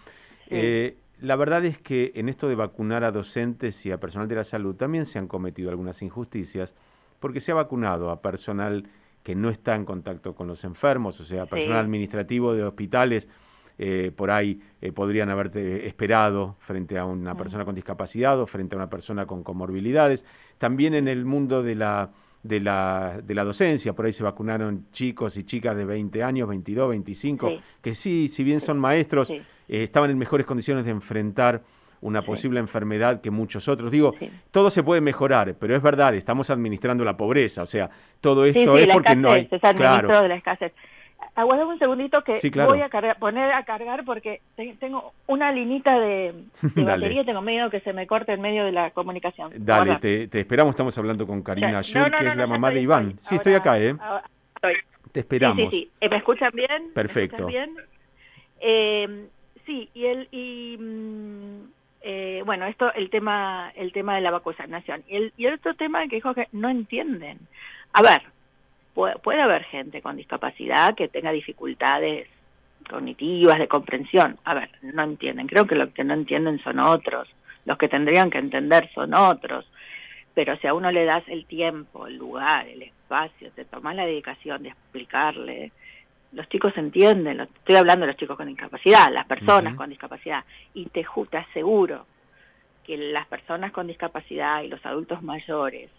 eh, 0.48 0.96
la 1.20 1.36
verdad 1.36 1.62
es 1.66 1.78
que 1.78 2.12
en 2.14 2.30
esto 2.30 2.48
de 2.48 2.54
vacunar 2.54 3.04
a 3.04 3.12
docentes 3.12 3.84
y 3.84 3.92
a 3.92 4.00
personal 4.00 4.28
de 4.28 4.36
la 4.36 4.44
salud 4.44 4.74
también 4.76 5.04
se 5.04 5.18
han 5.18 5.28
cometido 5.28 5.68
algunas 5.68 6.00
injusticias, 6.00 6.74
porque 7.20 7.40
se 7.40 7.52
ha 7.52 7.56
vacunado 7.56 8.10
a 8.10 8.22
personal 8.22 8.88
que 9.22 9.34
no 9.34 9.50
está 9.50 9.74
en 9.74 9.84
contacto 9.84 10.34
con 10.34 10.46
los 10.46 10.64
enfermos, 10.64 11.20
o 11.20 11.26
sea, 11.26 11.44
personal 11.44 11.80
administrativo 11.80 12.54
de 12.54 12.64
hospitales 12.64 13.28
eh, 13.78 14.10
por 14.14 14.30
ahí 14.30 14.60
eh, 14.80 14.90
podrían 14.92 15.30
haberte 15.30 15.86
esperado 15.86 16.56
frente 16.58 16.98
a 16.98 17.04
una 17.04 17.36
persona 17.36 17.64
con 17.64 17.74
discapacidad 17.74 18.40
o 18.40 18.46
frente 18.46 18.74
a 18.74 18.78
una 18.78 18.90
persona 18.90 19.26
con 19.26 19.44
comorbilidades. 19.44 20.24
También 20.58 20.94
en 20.94 21.06
el 21.06 21.24
mundo 21.24 21.62
de 21.62 21.76
la, 21.76 22.10
de 22.42 22.60
la, 22.60 23.20
de 23.22 23.34
la 23.34 23.44
docencia. 23.44 23.92
Por 23.94 24.06
ahí 24.06 24.12
se 24.12 24.24
vacunaron 24.24 24.86
chicos 24.90 25.36
y 25.36 25.44
chicas 25.44 25.76
de 25.76 25.84
20 25.84 26.22
años, 26.22 26.48
22, 26.48 26.88
25, 26.90 27.50
que 27.80 27.94
sí, 27.94 28.28
si 28.28 28.42
bien 28.42 28.60
son 28.60 28.78
maestros, 28.78 29.30
eh, 29.30 29.44
estaban 29.68 30.10
en 30.10 30.18
mejores 30.18 30.46
condiciones 30.46 30.84
de 30.84 30.90
enfrentar 30.90 31.62
una 32.00 32.22
posible 32.22 32.60
enfermedad 32.60 33.20
que 33.20 33.30
muchos 33.30 33.66
otros. 33.68 33.90
Digo, 33.90 34.14
todo 34.52 34.70
se 34.70 34.84
puede 34.84 35.00
mejorar, 35.00 35.56
pero 35.58 35.74
es 35.74 35.82
verdad, 35.82 36.14
estamos 36.14 36.48
administrando 36.48 37.04
la 37.04 37.16
pobreza, 37.16 37.62
o 37.62 37.66
sea, 37.66 37.90
todo 38.20 38.44
esto 38.44 38.78
es 38.78 38.86
porque 38.92 39.16
no 39.16 39.32
hay... 39.32 39.48
claro. 39.48 40.22
de 40.22 40.28
la 40.28 40.36
escasez. 40.36 40.72
Aguardame 41.38 41.74
un 41.74 41.78
segundito 41.78 42.24
que 42.24 42.32
voy 42.66 42.80
a 42.80 42.90
poner 43.14 43.52
a 43.52 43.62
cargar 43.62 44.04
porque 44.04 44.40
tengo 44.80 45.12
una 45.28 45.52
linita 45.52 45.96
de, 46.00 46.34
batería, 46.74 47.24
tengo 47.24 47.42
miedo 47.42 47.70
que 47.70 47.78
se 47.78 47.92
me 47.92 48.08
corte 48.08 48.32
en 48.32 48.40
medio 48.40 48.64
de 48.64 48.72
la 48.72 48.90
comunicación. 48.90 49.52
Dale, 49.54 49.98
te, 49.98 50.40
esperamos, 50.40 50.70
estamos 50.70 50.98
hablando 50.98 51.28
con 51.28 51.44
Karina 51.44 51.80
Schur, 51.80 52.10
que 52.10 52.26
es 52.26 52.36
la 52.36 52.48
mamá 52.48 52.72
de 52.72 52.80
Iván. 52.80 53.14
sí, 53.20 53.36
estoy 53.36 53.54
acá, 53.54 53.78
¿eh? 53.78 53.94
Te 55.12 55.20
esperamos. 55.20 55.58
Sí, 55.58 55.68
sí, 55.70 55.90
sí. 56.02 56.08
¿Me 56.08 56.16
escuchan 56.16 56.50
bien? 56.52 56.90
Perfecto. 56.92 57.46
¿Me 57.46 57.52
bien? 57.52 57.76
Eh, 58.60 59.28
sí, 59.64 59.88
y, 59.94 60.06
el, 60.06 60.28
y 60.32 60.76
mm, 60.76 61.70
eh, 62.02 62.42
bueno, 62.44 62.66
esto, 62.66 62.92
el 62.94 63.10
tema, 63.10 63.70
el 63.76 63.92
tema 63.92 64.16
de 64.16 64.22
la 64.22 64.32
vacunación. 64.32 65.04
Y 65.06 65.14
el, 65.14 65.32
y 65.36 65.46
el 65.46 65.54
otro 65.54 65.74
tema 65.74 66.02
que 66.08 66.16
dijo 66.16 66.34
que 66.34 66.48
no 66.50 66.68
entienden. 66.68 67.38
A 67.92 68.02
ver, 68.02 68.22
puede, 69.22 69.40
haber 69.40 69.64
gente 69.64 70.02
con 70.02 70.16
discapacidad 70.16 70.94
que 70.94 71.08
tenga 71.08 71.30
dificultades 71.30 72.28
cognitivas, 72.88 73.58
de 73.58 73.68
comprensión. 73.68 74.38
A 74.44 74.54
ver, 74.54 74.70
no 74.82 75.02
entienden. 75.02 75.46
Creo 75.46 75.66
que 75.66 75.74
lo 75.74 75.92
que 75.92 76.04
no 76.04 76.14
entienden 76.14 76.58
son 76.60 76.80
otros. 76.80 77.28
Los 77.64 77.78
que 77.78 77.88
tendrían 77.88 78.30
que 78.30 78.38
entender 78.38 78.90
son 78.94 79.14
otros. 79.14 79.70
Pero 80.34 80.56
si 80.56 80.66
a 80.66 80.74
uno 80.74 80.90
le 80.90 81.04
das 81.04 81.22
el 81.28 81.44
tiempo, 81.46 82.06
el 82.06 82.16
lugar, 82.16 82.66
el 82.66 82.82
espacio, 82.82 83.50
te 83.52 83.64
tomas 83.64 83.94
la 83.94 84.06
dedicación 84.06 84.62
de 84.62 84.70
explicarle, 84.70 85.72
los 86.32 86.48
chicos 86.48 86.72
entienden. 86.76 87.40
Estoy 87.40 87.76
hablando 87.76 88.04
de 88.04 88.12
los 88.12 88.16
chicos 88.16 88.36
con 88.36 88.48
discapacidad, 88.48 89.12
las 89.12 89.26
personas 89.26 89.74
con 89.74 89.90
discapacidad. 89.90 90.44
Y 90.74 90.86
te, 90.86 91.06
te 91.30 91.36
aseguro 91.36 92.06
que 92.84 92.96
las 92.96 93.26
personas 93.26 93.70
con 93.72 93.86
discapacidad 93.86 94.62
y 94.62 94.68
los 94.68 94.84
adultos 94.84 95.22
mayores 95.22 95.90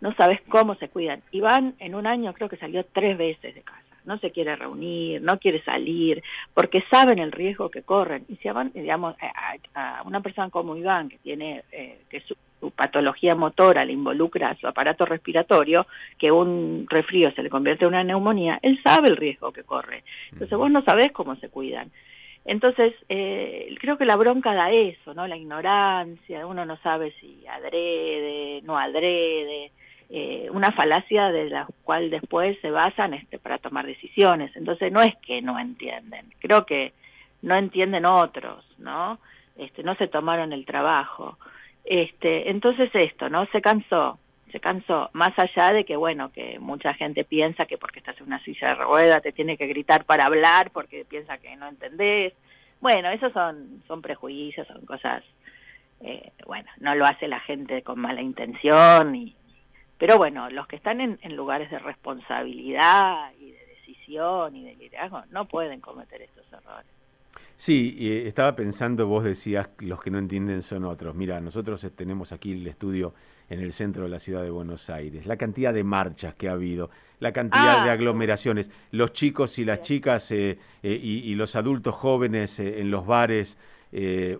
no 0.00 0.14
sabes 0.14 0.40
cómo 0.48 0.74
se 0.76 0.88
cuidan. 0.88 1.22
Iván 1.30 1.74
en 1.78 1.94
un 1.94 2.06
año 2.06 2.32
creo 2.34 2.48
que 2.48 2.56
salió 2.56 2.84
tres 2.84 3.16
veces 3.16 3.54
de 3.54 3.62
casa, 3.62 3.82
no 4.04 4.18
se 4.18 4.30
quiere 4.30 4.56
reunir, 4.56 5.20
no 5.22 5.38
quiere 5.38 5.62
salir, 5.62 6.22
porque 6.54 6.84
saben 6.90 7.18
el 7.18 7.32
riesgo 7.32 7.70
que 7.70 7.82
corren. 7.82 8.24
Y 8.28 8.36
si 8.36 8.48
van, 8.48 8.72
digamos, 8.72 9.16
a, 9.74 10.02
una 10.04 10.20
persona 10.20 10.50
como 10.50 10.76
Iván, 10.76 11.08
que 11.08 11.18
tiene, 11.18 11.64
eh, 11.72 12.00
que 12.08 12.20
su, 12.20 12.36
patología 12.74 13.34
motora 13.34 13.84
le 13.84 13.92
involucra 13.92 14.50
a 14.50 14.56
su 14.56 14.66
aparato 14.66 15.04
respiratorio, 15.04 15.86
que 16.18 16.32
un 16.32 16.86
resfrío 16.88 17.30
se 17.32 17.42
le 17.42 17.50
convierte 17.50 17.84
en 17.84 17.90
una 17.90 18.02
neumonía, 18.02 18.58
él 18.62 18.80
sabe 18.82 19.08
el 19.08 19.16
riesgo 19.16 19.52
que 19.52 19.62
corre. 19.62 20.04
Entonces 20.32 20.56
vos 20.56 20.70
no 20.70 20.82
sabés 20.82 21.12
cómo 21.12 21.36
se 21.36 21.48
cuidan. 21.48 21.90
Entonces, 22.44 22.94
eh, 23.08 23.74
creo 23.80 23.98
que 23.98 24.04
la 24.04 24.16
bronca 24.16 24.54
da 24.54 24.70
eso, 24.70 25.14
¿no? 25.14 25.26
La 25.26 25.36
ignorancia, 25.36 26.46
uno 26.46 26.64
no 26.64 26.76
sabe 26.78 27.12
si 27.20 27.44
adrede, 27.46 28.62
no 28.62 28.78
adrede, 28.78 29.72
eh, 30.08 30.48
una 30.52 30.70
falacia 30.70 31.32
de 31.32 31.50
la 31.50 31.66
cual 31.82 32.10
después 32.10 32.56
se 32.60 32.70
basan 32.70 33.14
este, 33.14 33.38
para 33.38 33.58
tomar 33.58 33.86
decisiones. 33.86 34.54
Entonces 34.54 34.92
no 34.92 35.02
es 35.02 35.16
que 35.16 35.42
no 35.42 35.58
entienden, 35.58 36.32
creo 36.38 36.64
que 36.64 36.92
no 37.42 37.56
entienden 37.56 38.06
otros, 38.06 38.64
¿no? 38.78 39.18
Este, 39.56 39.82
no 39.82 39.94
se 39.96 40.06
tomaron 40.06 40.52
el 40.52 40.64
trabajo. 40.64 41.38
Este, 41.84 42.50
entonces 42.50 42.90
esto, 42.94 43.28
¿no? 43.28 43.46
Se 43.46 43.60
cansó, 43.60 44.18
se 44.52 44.60
cansó, 44.60 45.10
más 45.12 45.36
allá 45.38 45.72
de 45.72 45.84
que, 45.84 45.96
bueno, 45.96 46.30
que 46.32 46.58
mucha 46.60 46.94
gente 46.94 47.24
piensa 47.24 47.66
que 47.66 47.78
porque 47.78 47.98
estás 47.98 48.18
en 48.20 48.26
una 48.26 48.42
silla 48.44 48.68
de 48.68 48.74
rueda 48.76 49.20
te 49.20 49.32
tiene 49.32 49.56
que 49.56 49.66
gritar 49.66 50.04
para 50.04 50.26
hablar 50.26 50.70
porque 50.70 51.04
piensa 51.04 51.38
que 51.38 51.56
no 51.56 51.68
entendés. 51.68 52.32
Bueno, 52.80 53.10
esos 53.10 53.32
son, 53.32 53.82
son 53.88 54.02
prejuicios, 54.02 54.66
son 54.68 54.84
cosas, 54.86 55.24
eh, 56.00 56.30
bueno, 56.46 56.68
no 56.78 56.94
lo 56.94 57.06
hace 57.06 57.26
la 57.26 57.40
gente 57.40 57.82
con 57.82 57.98
mala 57.98 58.20
intención 58.20 59.16
y, 59.16 59.34
pero 59.98 60.18
bueno, 60.18 60.50
los 60.50 60.66
que 60.66 60.76
están 60.76 61.00
en, 61.00 61.36
lugares 61.36 61.70
de 61.70 61.78
responsabilidad 61.78 63.32
y 63.40 63.52
de 63.52 63.66
decisión 63.66 64.54
y 64.56 64.64
de 64.64 64.74
liderazgo 64.76 65.22
no 65.30 65.46
pueden 65.46 65.80
cometer 65.80 66.22
estos 66.22 66.44
errores. 66.52 66.90
Sí, 67.56 67.96
estaba 68.26 68.54
pensando, 68.54 69.06
vos 69.06 69.24
decías, 69.24 69.70
los 69.78 70.00
que 70.00 70.10
no 70.10 70.18
entienden 70.18 70.62
son 70.62 70.84
otros. 70.84 71.14
Mira, 71.14 71.40
nosotros 71.40 71.82
eh, 71.84 71.90
tenemos 71.90 72.32
aquí 72.32 72.52
el 72.52 72.66
estudio 72.66 73.14
en 73.48 73.60
el 73.60 73.72
centro 73.72 74.02
de 74.02 74.10
la 74.10 74.18
ciudad 74.18 74.42
de 74.42 74.50
Buenos 74.50 74.90
Aires, 74.90 75.24
la 75.24 75.36
cantidad 75.36 75.72
de 75.72 75.82
marchas 75.82 76.34
que 76.34 76.48
ha 76.48 76.52
habido, 76.52 76.90
la 77.18 77.32
cantidad 77.32 77.84
de 77.84 77.90
ah. 77.90 77.92
aglomeraciones, 77.92 78.70
los 78.90 79.12
chicos 79.12 79.58
y 79.58 79.64
las 79.64 79.80
chicas 79.80 80.30
eh, 80.32 80.58
eh, 80.82 81.00
y, 81.02 81.34
los 81.34 81.56
adultos 81.56 81.94
jóvenes 81.94 82.58
en 82.60 82.90
los 82.90 83.06
bares, 83.06 83.56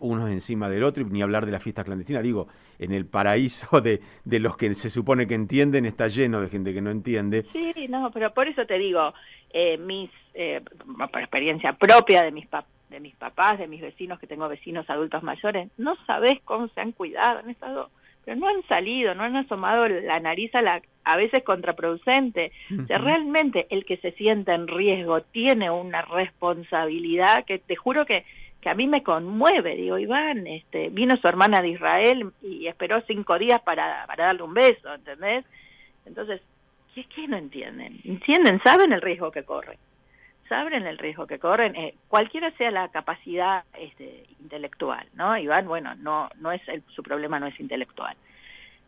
unos 0.01 0.31
encima 0.31 0.69
del 0.69 0.85
otro, 0.85 1.03
y 1.03 1.07
ni 1.07 1.23
hablar 1.23 1.47
de 1.47 1.53
la 1.53 1.61
fiesta 1.61 1.83
clandestina. 1.83 2.21
Digo, 2.21 2.49
en 2.79 2.93
el 2.93 3.07
paraíso 3.07 3.81
de, 3.81 4.01
de, 4.25 4.41
los 4.41 4.57
que 4.57 4.75
se 4.75 4.91
supone 4.91 5.27
que 5.27 5.35
entienden 5.35 5.87
está 5.87 6.09
lleno 6.09 6.41
de 6.41 6.49
gente 6.49 6.75
que 6.75 6.81
no 6.81 6.91
entiende. 6.91 7.47
Sí, 7.53 7.89
no, 7.89 8.11
pero 8.11 8.33
por 8.33 8.49
eso 8.49 8.67
te 8.67 8.79
digo, 8.79 9.13
eh, 9.51 9.79
mis, 9.79 10.11
eh, 10.35 10.61
por 11.11 11.21
experiencia 11.21 11.73
propia 11.73 12.23
de 12.23 12.33
mis, 12.33 12.47
de 12.91 13.01
mis 13.01 13.15
papás, 13.17 13.59
de 13.59 13.69
mis 13.69 13.81
vecinos, 13.81 14.19
que 14.19 14.27
tengo 14.27 14.49
vecinos 14.49 14.89
adultos 14.91 15.23
mayores, 15.23 15.71
no 15.79 15.97
sabes 16.07 16.41
cómo 16.45 16.69
se 16.69 16.81
han 16.81 16.93
cuidado, 16.93 17.39
han 17.39 17.51
estado, 17.51 17.91
pero 18.25 18.39
no 18.39 18.49
han 18.49 18.63
salido, 18.69 19.15
no 19.15 19.23
han 19.23 19.37
asomado 19.37 19.89
la 19.89 20.21
nariz 20.21 20.55
a 20.55 20.63
la 20.63 20.83
a 21.05 21.17
veces 21.17 21.45
contraproducente. 21.45 22.51
O 22.83 22.85
sea, 22.87 22.99
realmente 22.99 23.69
el 23.71 23.85
que 23.85 23.97
se 23.99 24.11
sienta 24.13 24.57
en 24.57 24.67
riesgo 24.67 25.21
tiene 25.21 25.71
una 25.71 26.03
responsabilidad 26.03 27.45
que 27.45 27.61
te 27.61 27.77
juro 27.77 28.05
que 28.05 28.25
que 28.61 28.71
a 28.71 28.75
mí 28.75 28.87
me 28.87 29.03
conmueve. 29.03 29.77
Digo, 29.77 29.99
Iván, 29.99 30.47
este, 30.47 30.89
vino 30.91 31.17
su 31.17 31.29
hermana 31.29 31.61
de 31.61 31.69
Israel 31.69 32.33
y 32.43 32.67
esperó 32.67 33.01
cinco 33.03 33.39
días 33.39 33.61
para, 33.63 34.05
para 34.07 34.27
darle 34.27 34.43
un 34.43 34.55
beso, 34.55 34.93
¿entendés? 34.95 35.45
Entonces, 36.05 36.41
¿qué 36.95 37.03
es 37.03 37.07
que 37.09 37.29
no 37.29 37.37
entienden? 37.37 38.01
¿Entienden? 38.05 38.61
¿Saben 38.63 38.93
el 38.93 39.03
riesgo 39.03 39.31
que 39.31 39.45
corren? 39.45 39.79
¿Saben 40.49 40.87
el 40.87 40.99
riesgo 40.99 41.27
que 41.27 41.39
corren? 41.39 41.75
Eh, 41.75 41.95
cualquiera 42.09 42.51
sea 42.53 42.71
la 42.71 42.89
capacidad 42.89 43.65
este, 43.79 44.25
intelectual, 44.41 45.07
¿no? 45.15 45.37
Iván, 45.37 45.67
bueno, 45.67 45.95
no, 45.97 46.31
no 46.41 46.53
es 46.53 46.63
su 46.95 47.03
problema 47.03 47.41
no 47.41 47.47
es 47.47 47.59
intelectual. 47.59 48.17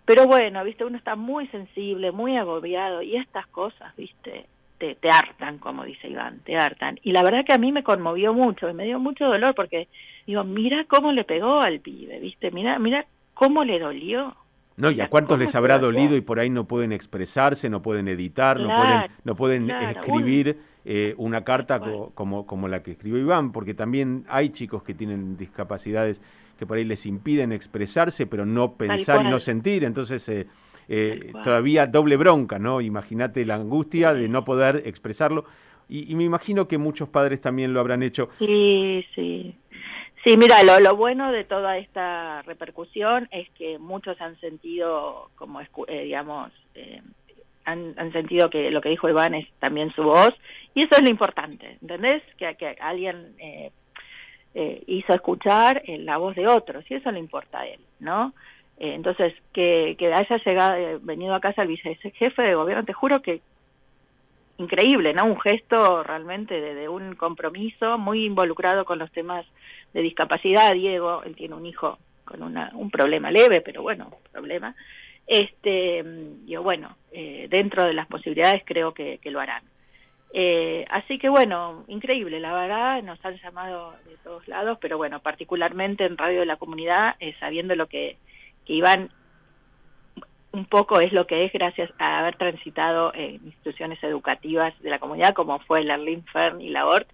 Pero 0.05 0.27
bueno, 0.27 0.65
viste, 0.65 0.85
uno 0.85 0.97
está 0.97 1.17
muy 1.17 1.49
sensible, 1.49 2.13
muy 2.13 2.37
agobiado 2.37 3.03
y 3.03 3.17
estas 3.17 3.47
cosas, 3.49 3.95
viste, 3.97 4.47
te, 4.79 4.95
te, 4.95 5.11
hartan, 5.11 5.59
como 5.59 5.85
dice 5.85 6.09
Iván, 6.09 6.41
te 6.45 6.57
hartan. 6.57 6.99
Y 7.03 7.13
la 7.13 7.23
verdad 7.23 7.45
que 7.45 7.53
a 7.53 7.59
mí 7.59 7.73
me 7.73 7.83
conmovió 7.83 8.33
mucho, 8.33 8.73
me 8.75 8.85
dio 8.85 8.99
mucho 8.99 9.27
dolor 9.27 9.55
porque 9.55 9.89
digo, 10.27 10.45
mira 10.45 10.85
cómo 10.89 11.13
le 11.13 11.25
pegó 11.25 11.61
al 11.61 11.81
pibe, 11.81 12.21
¿viste? 12.21 12.51
Mira, 12.51 12.79
mira 12.79 13.07
cómo 13.35 13.65
le 13.65 13.79
dolió. 13.79 14.37
No, 14.77 14.93
y 14.93 15.01
a 15.01 15.09
cuántos 15.09 15.39
les 15.39 15.55
habrá 15.57 15.79
dolido 15.81 16.17
y 16.17 16.21
por 16.21 16.39
ahí 16.39 16.51
no 16.51 16.65
pueden 16.65 16.93
expresarse, 16.93 17.69
no 17.69 17.83
pueden 17.83 18.07
editar, 18.07 18.61
no 18.61 18.69
pueden, 18.69 19.11
no 19.25 19.35
pueden 19.35 19.71
escribir 19.71 20.61
eh, 20.85 21.15
una 21.17 21.43
carta 21.43 21.81
como, 22.15 22.47
como 22.47 22.69
la 22.69 22.83
que 22.85 22.93
escribió 22.93 23.19
Iván, 23.19 23.51
porque 23.51 23.75
también 23.75 24.25
hay 24.29 24.51
chicos 24.51 24.85
que 24.85 24.95
tienen 24.95 25.37
discapacidades 25.37 26.23
que 26.59 26.67
por 26.67 26.77
ahí 26.77 26.85
les 26.85 27.07
impiden 27.07 27.53
expresarse, 27.53 28.27
pero 28.27 28.47
no 28.47 28.75
pensar 28.75 29.25
y 29.25 29.29
no 29.29 29.39
sentir. 29.39 29.85
Entonces, 29.85 30.29
eh, 30.29 30.47
eh, 30.88 31.33
todavía 31.45 31.87
doble 31.87 32.16
bronca, 32.16 32.59
¿no? 32.59 32.80
Imagínate 32.80 33.45
la 33.45 33.57
angustia 33.57 34.14
de 34.14 34.28
no 34.28 34.45
poder 34.45 34.83
expresarlo. 34.87 35.45
Y, 35.88 36.14
me 36.16 36.25
imagino 36.25 36.68
que 36.68 36.76
muchos 36.76 37.09
padres 37.09 37.40
también 37.40 37.73
lo 37.73 37.80
habrán 37.80 38.02
hecho. 38.02 38.28
Sí, 38.38 39.07
sí. 39.14 39.54
Sí, 40.25 40.37
mira, 40.37 40.62
lo, 40.62 40.80
lo 40.80 40.97
bueno 40.97 41.33
de 41.33 41.45
toda 41.45 41.78
esta 41.78 42.42
repercusión 42.42 43.28
es 43.30 43.49
que 43.50 43.78
muchos 43.78 44.21
han 44.21 44.38
sentido, 44.40 45.30
como 45.37 45.61
eh, 45.61 46.02
digamos, 46.04 46.52
eh, 46.75 47.00
han, 47.64 47.95
han, 47.97 48.12
sentido 48.12 48.50
que 48.50 48.71
lo 48.71 48.83
que 48.83 48.90
dijo 48.90 49.09
Iván 49.09 49.35
es 49.35 49.49
también 49.61 49.90
su 49.95 50.02
voz, 50.02 50.35
y 50.75 50.80
eso 50.80 50.97
es 50.97 51.02
lo 51.02 51.09
importante, 51.09 51.78
¿entendés? 51.80 52.23
Que, 52.37 52.54
que 52.57 52.76
alguien 52.80 53.35
eh, 53.38 53.71
hizo 54.87 55.14
escuchar 55.14 55.83
la 55.87 56.18
voz 56.18 56.35
de 56.35 56.49
otros, 56.49 56.85
y 56.90 56.95
eso 56.95 57.11
le 57.11 57.21
importa 57.21 57.61
a 57.61 57.66
él, 57.66 57.80
¿no? 58.00 58.35
Eh, 58.79 58.95
entonces, 58.95 59.35
que, 59.53 59.97
que 59.99 60.13
haya 60.13 60.37
llegado, 60.45 60.75
eh, 60.77 60.99
venido 61.03 61.35
a 61.35 61.41
casa 61.41 61.63
el 61.63 61.69
vicejefe 61.69 62.43
de 62.43 62.55
gobierno, 62.55 62.85
te 62.85 62.93
juro 62.93 63.21
que 63.21 63.41
increíble, 64.59 65.15
¿no? 65.15 65.25
Un 65.25 65.41
gesto 65.41 66.03
realmente 66.03 66.61
de, 66.61 66.89
un 66.89 67.15
compromiso 67.15 67.97
muy 67.97 68.25
involucrado 68.25 68.85
con 68.85 68.99
los 68.99 69.11
temas 69.13 69.47
de 69.95 70.03
discapacidad. 70.03 70.75
Diego, 70.75 71.23
él 71.25 71.35
tiene 71.35 71.55
un 71.55 71.65
hijo 71.65 71.99
con 72.25 72.43
una, 72.43 72.71
un 72.75 72.91
problema 72.91 73.31
leve, 73.31 73.61
pero 73.61 73.83
bueno, 73.83 74.11
problema. 74.33 74.75
Este, 75.27 76.05
yo, 76.47 76.63
bueno, 76.63 76.97
eh, 77.13 77.47
dentro 77.51 77.85
de 77.85 77.95
las 77.95 78.07
posibilidades 78.07 78.63
creo 78.65 78.93
que, 78.93 79.19
que 79.19 79.31
lo 79.31 79.41
harán. 79.41 79.63
Eh, 80.35 80.85
así 80.91 81.19
que 81.19 81.29
bueno, 81.29 81.85
increíble, 81.89 82.39
la 82.39 82.53
verdad, 82.53 83.03
nos 83.03 83.25
han 83.25 83.39
llamado 83.39 83.95
de 84.05 84.17
todos 84.25 84.47
lados, 84.47 84.79
pero 84.81 84.99
bueno, 84.99 85.21
particularmente 85.21 86.05
en 86.05 86.19
Radio 86.19 86.41
de 86.41 86.47
la 86.47 86.57
Comunidad, 86.57 87.17
sabiendo 87.41 87.75
lo 87.77 87.87
que 87.87 88.19
que 88.69 88.75
Iván 88.75 89.11
un 90.53 90.67
poco 90.67 91.01
es 91.01 91.13
lo 91.13 91.27
que 91.27 91.45
es 91.45 91.53
gracias 91.53 91.91
a 91.99 92.21
haber 92.21 92.37
transitado 92.37 93.13
en 93.15 93.35
instituciones 93.47 94.03
educativas 94.03 94.79
de 94.81 94.91
la 94.91 94.99
comunidad 94.99 95.35
como 95.35 95.59
fue 95.61 95.83
la 95.85 95.97
Linfern 95.97 96.61
y 96.61 96.69
la 96.69 96.87
ORT, 96.87 97.09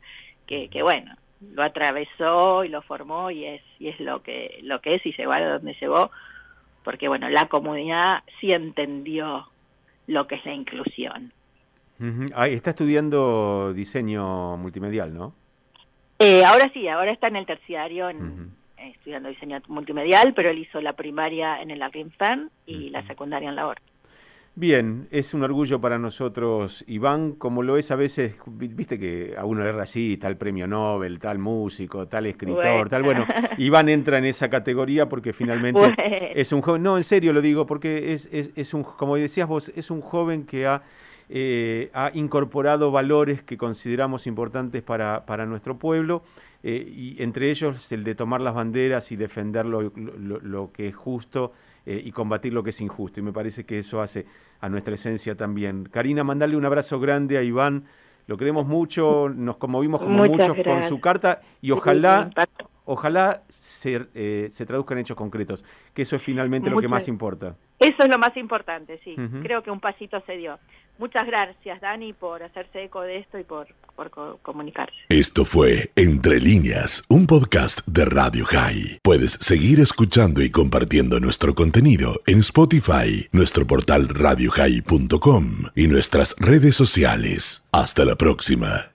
que, 0.47 0.69
que 0.69 0.83
bueno, 0.83 1.15
lo 1.53 1.63
atravesó 1.63 2.65
y 2.65 2.69
lo 2.69 2.83
formó 2.83 3.31
y 3.31 3.45
es 3.45 3.63
y 3.79 3.89
es 3.89 4.01
lo 4.01 4.23
que 4.23 4.59
lo 4.63 4.81
que 4.81 4.97
es 4.97 5.07
y 5.07 5.13
llegó 5.13 5.33
a 5.33 5.41
donde 5.41 5.77
llegó 5.81 6.11
porque 6.83 7.09
bueno 7.09 7.29
la 7.29 7.47
comunidad 7.47 8.23
sí 8.41 8.51
entendió 8.51 9.49
lo 10.07 10.27
que 10.27 10.35
es 10.37 10.45
la 10.45 10.55
inclusión. 10.55 11.33
Está 12.37 12.71
estudiando 12.71 13.73
diseño 13.73 14.57
multimedial 14.57 15.15
no 15.15 15.35
eh, 16.19 16.45
ahora 16.45 16.71
sí 16.73 16.89
ahora 16.89 17.13
está 17.13 17.29
en 17.29 17.37
el 17.37 17.47
terciario 17.47 18.11
en, 18.11 18.53
estudiando 18.91 19.29
diseño 19.29 19.61
multimedial 19.69 20.35
pero 20.35 20.51
él 20.51 20.59
hizo 20.59 20.81
la 20.81 20.95
primaria 20.95 21.61
en 21.61 21.71
el 21.71 21.83
Arrinfern 21.83 22.51
y 22.67 22.91
la 22.91 23.07
secundaria 23.07 23.49
en 23.49 23.57
la 23.57 23.67
ORT 23.67 23.95
Bien, 24.57 25.09
es 25.11 25.35
un 25.35 25.43
orgullo 25.43 25.81
para 25.81 25.99
nosotros, 25.99 26.85
Iván, 26.87 27.33
como 27.33 27.65
lo 27.65 27.77
es 27.77 27.91
a 27.91 27.97
veces, 27.97 28.37
viste 28.47 29.01
que 29.01 29.35
a 29.37 29.45
uno 29.45 29.65
le 29.65 29.83
así, 29.83 30.17
tal 30.17 30.37
premio 30.37 30.69
Nobel, 30.69 31.19
tal 31.19 31.41
músico, 31.41 32.07
tal 32.07 32.27
escritor, 32.27 32.89
tal, 32.89 33.03
bueno, 33.03 33.27
Iván 33.59 33.89
entra 33.89 34.19
en 34.19 34.27
esa 34.27 34.49
categoría 34.49 35.09
porque 35.09 35.33
finalmente 35.33 35.81
es 36.41 36.53
un 36.53 36.63
joven, 36.63 36.85
no, 36.85 36.97
en 36.97 37.03
serio 37.03 37.33
lo 37.33 37.43
digo, 37.43 37.67
porque 37.67 38.13
es, 38.13 38.29
es, 38.31 38.53
es 38.55 38.75
un, 38.75 38.85
como 38.85 39.17
decías 39.17 39.49
vos, 39.49 39.73
es 39.75 39.91
un 39.91 40.01
joven 40.01 40.47
que 40.47 40.69
ha, 40.69 40.85
eh, 41.29 41.91
ha 41.93 42.13
incorporado 42.15 42.93
valores 42.93 43.43
que 43.43 43.57
consideramos 43.57 44.29
importantes 44.29 44.85
para, 44.85 45.27
para 45.27 45.47
nuestro 45.47 45.81
pueblo, 45.81 46.23
eh, 46.67 46.83
y 46.91 47.23
entre 47.23 47.51
ellos 47.51 47.93
el 47.93 48.05
de 48.05 48.15
tomar 48.15 48.41
las 48.41 48.55
banderas 48.55 49.13
y 49.13 49.17
defender 49.17 49.67
lo, 49.67 49.83
lo 49.83 50.73
que 50.73 50.89
es 50.89 50.97
justo 50.97 51.53
eh, 51.85 52.01
y 52.03 52.11
combatir 52.11 52.55
lo 52.55 52.63
que 52.63 52.71
es 52.71 52.81
injusto. 52.81 53.21
Y 53.21 53.23
me 53.23 53.35
parece 53.35 53.65
que 53.65 53.79
eso 53.79 54.01
hace 54.01 54.25
a 54.61 54.71
nuestra 54.71 54.95
esencia 54.95 55.37
también. 55.37 55.85
Karina, 55.85 56.25
mandarle 56.25 56.57
un 56.57 56.65
abrazo 56.65 56.99
grande 56.99 57.37
a 57.37 57.43
Iván. 57.43 57.85
Lo 58.27 58.39
queremos 58.39 58.67
mucho, 58.67 59.29
nos 59.29 59.59
conmovimos 59.59 60.01
como 60.01 60.25
muchos 60.25 60.57
con 60.65 60.83
su 60.85 60.99
carta 61.01 61.43
y 61.61 61.71
ojalá, 61.73 62.31
ojalá 62.85 63.43
se, 63.49 64.07
eh, 64.15 64.49
se 64.51 64.67
traduzcan 64.67 64.99
en 64.99 65.03
hechos 65.03 65.17
concretos, 65.17 65.65
que 65.93 66.03
eso 66.03 66.17
es 66.17 66.23
finalmente 66.23 66.71
lo 66.71 66.81
que 66.81 66.89
más 66.89 67.09
importa. 67.09 67.57
Eso 67.79 68.03
es 68.05 68.09
lo 68.09 68.19
más 68.19 68.37
importante, 68.37 69.01
sí. 69.05 69.17
Creo 69.43 69.63
que 69.63 69.71
un 69.71 69.81
pasito 69.81 70.23
se 70.27 70.37
dio. 70.37 70.59
Muchas 70.99 71.27
gracias, 71.27 71.81
Dani, 71.81 72.13
por 72.13 72.43
hacerse 72.43 72.85
eco 72.85 73.03
de 73.03 73.19
esto 73.19 73.39
y 73.39 73.43
por, 73.43 73.67
por 73.97 74.11
comunicarse. 74.43 74.95
Esto 75.09 75.45
fue 75.45 75.91
Entre 75.97 76.41
líneas, 76.41 77.05
un 77.09 77.27
podcast 77.27 77.81
de 77.87 78.05
Radio 78.05 78.45
High. 78.45 79.01
Puedes 79.03 79.33
seguir 79.33 79.81
escuchando 79.81 80.41
y 80.41 80.51
compartiendo 80.51 81.19
nuestro 81.19 81.55
contenido 81.55 82.21
en 82.27 82.41
Spotify, 82.41 83.29
nuestro 83.33 83.67
portal 83.67 84.09
radiohigh.com 84.09 85.47
y 85.75 85.89
nuestras 85.89 86.37
redes 86.39 86.77
sociales. 86.77 87.67
Hasta 87.73 88.05
la 88.05 88.15
próxima. 88.15 88.94